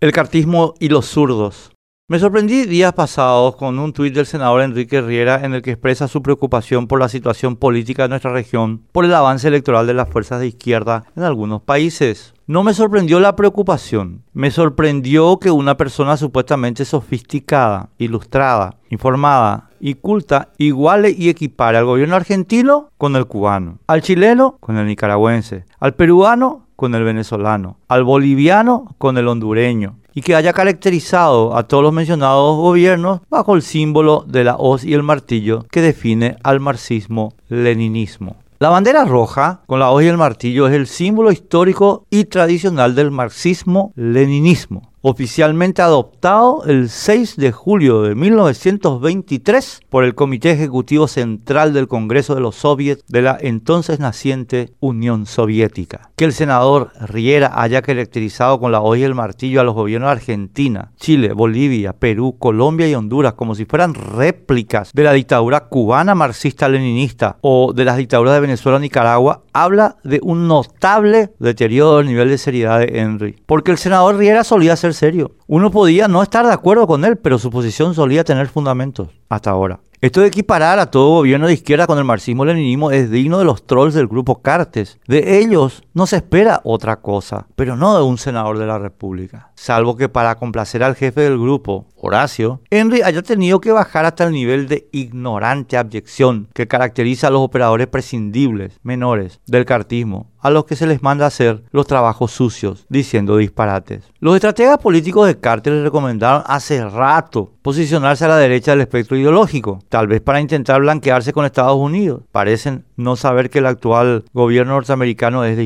El 0.00 0.12
cartismo 0.12 0.72
y 0.80 0.88
los 0.88 1.04
zurdos. 1.04 1.72
Me 2.08 2.18
sorprendí 2.18 2.64
días 2.64 2.94
pasados 2.94 3.54
con 3.56 3.78
un 3.78 3.92
tuit 3.92 4.14
del 4.14 4.24
senador 4.24 4.62
Enrique 4.62 5.02
Riera 5.02 5.44
en 5.44 5.52
el 5.52 5.60
que 5.60 5.72
expresa 5.72 6.08
su 6.08 6.22
preocupación 6.22 6.86
por 6.86 6.98
la 6.98 7.10
situación 7.10 7.54
política 7.54 8.04
de 8.04 8.08
nuestra 8.08 8.32
región, 8.32 8.82
por 8.92 9.04
el 9.04 9.12
avance 9.12 9.46
electoral 9.46 9.86
de 9.86 9.92
las 9.92 10.08
fuerzas 10.08 10.40
de 10.40 10.46
izquierda 10.46 11.04
en 11.14 11.22
algunos 11.22 11.60
países. 11.60 12.32
No 12.46 12.64
me 12.64 12.72
sorprendió 12.72 13.20
la 13.20 13.36
preocupación, 13.36 14.24
me 14.32 14.50
sorprendió 14.50 15.38
que 15.38 15.50
una 15.50 15.76
persona 15.76 16.16
supuestamente 16.16 16.86
sofisticada, 16.86 17.90
ilustrada, 17.98 18.78
informada 18.88 19.68
y 19.80 19.94
culta 19.94 20.48
iguale 20.56 21.14
y 21.16 21.28
equipare 21.28 21.76
al 21.76 21.84
gobierno 21.84 22.16
argentino 22.16 22.88
con 22.96 23.16
el 23.16 23.26
cubano, 23.26 23.80
al 23.86 24.00
chileno 24.00 24.56
con 24.60 24.78
el 24.78 24.86
nicaragüense, 24.86 25.66
al 25.78 25.94
peruano 25.94 26.69
con 26.80 26.94
el 26.94 27.04
venezolano, 27.04 27.76
al 27.88 28.04
boliviano 28.04 28.94
con 28.96 29.18
el 29.18 29.28
hondureño, 29.28 29.96
y 30.14 30.22
que 30.22 30.34
haya 30.34 30.54
caracterizado 30.54 31.54
a 31.54 31.64
todos 31.64 31.82
los 31.82 31.92
mencionados 31.92 32.56
gobiernos 32.56 33.20
bajo 33.28 33.54
el 33.54 33.60
símbolo 33.60 34.24
de 34.26 34.44
la 34.44 34.56
hoz 34.56 34.82
y 34.82 34.94
el 34.94 35.02
martillo 35.02 35.66
que 35.70 35.82
define 35.82 36.38
al 36.42 36.58
marxismo-leninismo. 36.58 38.36
La 38.58 38.70
bandera 38.70 39.04
roja 39.04 39.60
con 39.66 39.78
la 39.78 39.90
hoz 39.90 40.04
y 40.04 40.06
el 40.06 40.16
martillo 40.16 40.68
es 40.68 40.72
el 40.72 40.86
símbolo 40.86 41.30
histórico 41.30 42.06
y 42.08 42.24
tradicional 42.24 42.94
del 42.94 43.10
marxismo-leninismo 43.10 44.90
oficialmente 45.02 45.82
adoptado 45.82 46.64
el 46.66 46.90
6 46.90 47.36
de 47.36 47.52
julio 47.52 48.02
de 48.02 48.14
1923 48.14 49.80
por 49.88 50.04
el 50.04 50.14
Comité 50.14 50.50
Ejecutivo 50.50 51.08
Central 51.08 51.72
del 51.72 51.88
Congreso 51.88 52.34
de 52.34 52.40
los 52.40 52.56
Soviets 52.56 53.04
de 53.08 53.22
la 53.22 53.38
entonces 53.40 53.98
naciente 53.98 54.74
Unión 54.80 55.26
Soviética. 55.26 56.10
Que 56.16 56.26
el 56.26 56.32
senador 56.32 56.92
Riera 57.00 57.52
haya 57.54 57.82
caracterizado 57.82 58.60
con 58.60 58.72
la 58.72 58.80
hoja 58.80 58.98
y 58.98 59.02
el 59.04 59.14
martillo 59.14 59.60
a 59.60 59.64
los 59.64 59.74
gobiernos 59.74 60.08
de 60.08 60.12
Argentina, 60.12 60.92
Chile, 60.96 61.32
Bolivia, 61.32 61.94
Perú, 61.94 62.36
Colombia 62.38 62.88
y 62.88 62.94
Honduras 62.94 63.34
como 63.34 63.54
si 63.54 63.64
fueran 63.64 63.94
réplicas 63.94 64.92
de 64.92 65.04
la 65.04 65.12
dictadura 65.12 65.68
cubana 65.68 66.14
marxista-leninista 66.14 67.38
o 67.40 67.72
de 67.72 67.84
las 67.84 67.96
dictaduras 67.96 68.34
de 68.34 68.40
Venezuela 68.40 68.78
Nicaragua, 68.78 69.44
habla 69.52 69.96
de 70.04 70.20
un 70.22 70.46
notable 70.46 71.30
deterioro 71.38 71.98
del 71.98 72.06
nivel 72.06 72.28
de 72.28 72.38
seriedad 72.38 72.80
de 72.80 72.98
Henry. 72.98 73.36
Porque 73.46 73.70
el 73.70 73.78
senador 73.78 74.16
Riera 74.16 74.44
solía 74.44 74.76
ser 74.76 74.89
serio. 74.94 75.36
Uno 75.46 75.70
podía 75.70 76.08
no 76.08 76.22
estar 76.22 76.46
de 76.46 76.52
acuerdo 76.52 76.86
con 76.86 77.04
él, 77.04 77.16
pero 77.18 77.38
su 77.38 77.50
posición 77.50 77.94
solía 77.94 78.24
tener 78.24 78.48
fundamentos 78.48 79.08
hasta 79.28 79.50
ahora. 79.50 79.80
Esto 80.00 80.22
de 80.22 80.28
equiparar 80.28 80.78
a 80.78 80.90
todo 80.90 81.16
gobierno 81.16 81.46
de 81.46 81.52
izquierda 81.52 81.86
con 81.86 81.98
el 81.98 82.04
marxismo-leninismo 82.04 82.90
es 82.90 83.10
digno 83.10 83.38
de 83.38 83.44
los 83.44 83.66
trolls 83.66 83.92
del 83.92 84.06
grupo 84.06 84.40
Cartes. 84.40 84.98
De 85.06 85.40
ellos 85.40 85.82
no 85.92 86.06
se 86.06 86.16
espera 86.16 86.60
otra 86.64 86.96
cosa, 86.96 87.46
pero 87.56 87.76
no 87.76 87.96
de 87.96 88.02
un 88.02 88.18
senador 88.18 88.58
de 88.58 88.66
la 88.66 88.78
República. 88.78 89.50
Salvo 89.54 89.96
que 89.96 90.08
para 90.08 90.36
complacer 90.36 90.82
al 90.82 90.94
jefe 90.94 91.22
del 91.22 91.38
grupo, 91.38 91.86
Horacio, 91.96 92.62
Henry 92.70 93.02
haya 93.02 93.22
tenido 93.22 93.60
que 93.60 93.72
bajar 93.72 94.04
hasta 94.06 94.24
el 94.24 94.32
nivel 94.32 94.68
de 94.68 94.88
ignorante 94.92 95.76
abyección 95.76 96.48
que 96.54 96.66
caracteriza 96.66 97.26
a 97.26 97.30
los 97.30 97.42
operadores 97.42 97.88
prescindibles 97.88 98.78
menores 98.82 99.40
del 99.46 99.66
cartismo, 99.66 100.30
a 100.40 100.48
los 100.48 100.64
que 100.64 100.76
se 100.76 100.86
les 100.86 101.02
manda 101.02 101.26
hacer 101.26 101.62
los 101.70 101.86
trabajos 101.86 102.30
sucios, 102.30 102.86
diciendo 102.88 103.36
disparates. 103.36 104.04
Los 104.18 104.34
estrategas 104.34 104.78
políticos 104.78 105.26
de 105.26 105.38
Carter 105.38 105.74
les 105.74 105.84
recomendaron 105.84 106.42
hace 106.46 106.82
rato 106.88 107.52
posicionarse 107.62 108.24
a 108.24 108.28
la 108.28 108.38
derecha 108.38 108.70
del 108.70 108.80
espectro 108.80 109.18
ideológico, 109.18 109.80
tal 109.88 110.06
vez 110.06 110.22
para 110.22 110.40
intentar 110.40 110.80
blanquearse 110.80 111.32
con 111.34 111.44
Estados 111.44 111.76
Unidos. 111.76 112.22
Parecen 112.32 112.84
no 112.96 113.16
saber 113.16 113.50
que 113.50 113.58
el 113.58 113.66
actual 113.66 114.24
gobierno 114.32 114.72
norteamericano 114.74 115.44
es 115.44 115.56
de 115.56 115.64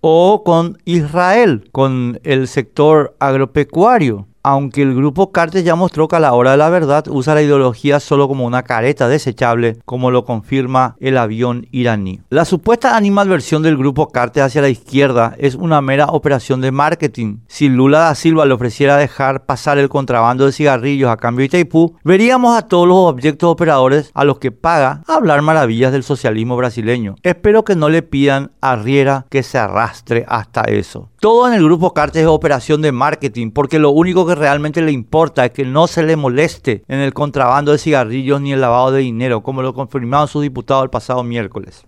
o 0.00 0.42
con 0.44 0.78
Israel, 0.84 1.68
con 1.72 2.20
el 2.24 2.48
sector 2.48 3.16
agropecuario 3.18 4.29
aunque 4.42 4.82
el 4.82 4.94
grupo 4.94 5.32
Cartes 5.32 5.64
ya 5.64 5.74
mostró 5.74 6.08
que 6.08 6.16
a 6.16 6.20
la 6.20 6.32
hora 6.32 6.52
de 6.52 6.56
la 6.56 6.68
verdad 6.70 7.04
usa 7.08 7.34
la 7.34 7.42
ideología 7.42 8.00
solo 8.00 8.28
como 8.28 8.46
una 8.46 8.62
careta 8.62 9.08
desechable, 9.08 9.78
como 9.84 10.10
lo 10.10 10.24
confirma 10.24 10.96
el 11.00 11.18
avión 11.18 11.66
iraní. 11.70 12.20
La 12.30 12.44
supuesta 12.44 12.96
animadversión 12.96 13.62
del 13.62 13.76
grupo 13.76 14.08
Cartes 14.08 14.42
hacia 14.42 14.62
la 14.62 14.68
izquierda 14.68 15.34
es 15.38 15.54
una 15.54 15.80
mera 15.80 16.06
operación 16.06 16.60
de 16.60 16.72
marketing. 16.72 17.38
Si 17.46 17.68
Lula 17.68 18.00
da 18.00 18.14
Silva 18.14 18.46
le 18.46 18.54
ofreciera 18.54 18.96
dejar 18.96 19.44
pasar 19.46 19.78
el 19.78 19.88
contrabando 19.88 20.46
de 20.46 20.52
cigarrillos 20.52 21.10
a 21.10 21.16
cambio 21.16 21.42
de 21.42 21.46
Itaipú, 21.46 21.96
veríamos 22.04 22.56
a 22.56 22.62
todos 22.62 22.88
los 22.88 22.96
objetos 22.96 23.50
operadores 23.50 24.10
a 24.14 24.24
los 24.24 24.38
que 24.38 24.52
paga 24.52 25.02
hablar 25.06 25.42
maravillas 25.42 25.92
del 25.92 26.02
socialismo 26.02 26.56
brasileño. 26.56 27.16
Espero 27.22 27.64
que 27.64 27.76
no 27.76 27.88
le 27.88 28.02
pidan 28.02 28.52
a 28.60 28.76
Riera 28.76 29.26
que 29.28 29.42
se 29.42 29.58
arrastre 29.58 30.24
hasta 30.28 30.62
eso. 30.62 31.10
Todo 31.20 31.48
en 31.48 31.54
el 31.54 31.64
grupo 31.64 31.92
Cartes 31.92 32.22
es 32.22 32.28
operación 32.28 32.80
de 32.80 32.92
marketing 32.92 33.50
porque 33.50 33.78
lo 33.78 33.90
único 33.90 34.26
que 34.30 34.40
realmente 34.40 34.82
le 34.82 34.92
importa 34.92 35.44
es 35.44 35.52
que 35.52 35.64
no 35.64 35.86
se 35.86 36.02
le 36.02 36.16
moleste 36.16 36.84
en 36.88 37.00
el 37.00 37.12
contrabando 37.12 37.72
de 37.72 37.78
cigarrillos 37.78 38.40
ni 38.40 38.52
el 38.52 38.60
lavado 38.60 38.92
de 38.92 39.00
dinero, 39.00 39.42
como 39.42 39.62
lo 39.62 39.74
confirmaron 39.74 40.28
sus 40.28 40.42
diputados 40.42 40.84
el 40.84 40.90
pasado 40.90 41.22
miércoles. 41.22 41.84